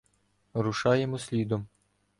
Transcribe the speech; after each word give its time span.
Рушаємо 0.53 1.17
слідом. 1.19 1.67